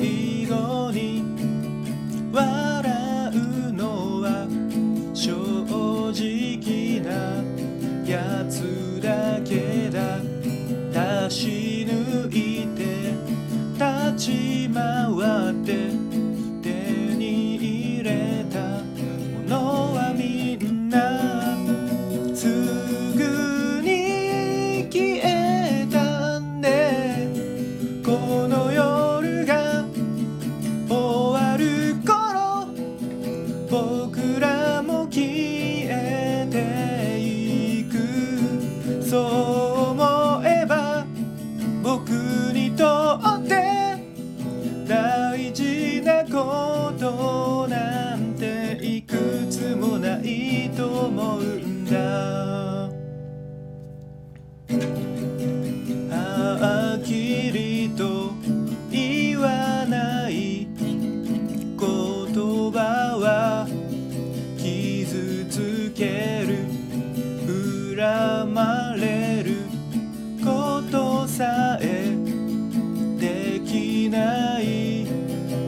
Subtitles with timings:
[0.00, 0.31] e
[39.12, 39.61] く
[71.42, 72.14] さえ
[73.18, 75.04] できない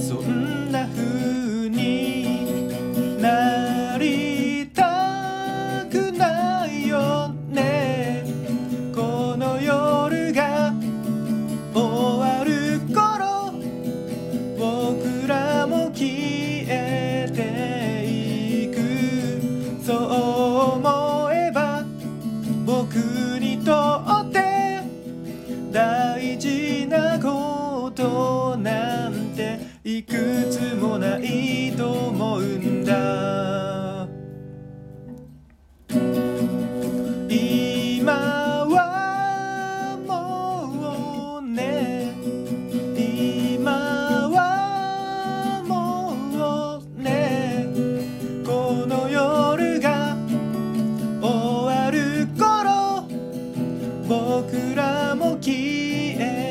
[0.00, 8.24] そんな風になりたくないよね。
[8.94, 10.72] この夜が
[11.74, 13.52] 終わる頃
[14.56, 18.06] 僕らも消えて
[18.64, 19.84] いく。
[19.84, 20.17] そう
[29.08, 30.12] なんていく
[30.50, 34.06] つもないと思うんだ。
[37.30, 38.12] 今
[38.68, 42.12] はもうね。
[42.94, 43.72] 今
[44.28, 46.12] はも
[46.78, 47.66] うね。
[48.44, 50.18] この夜が
[51.22, 53.08] 終わる頃
[54.06, 55.54] 僕らも消
[56.20, 56.47] え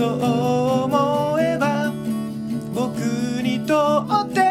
[0.00, 1.92] そう思えば
[2.74, 2.96] 僕
[3.42, 4.49] にとって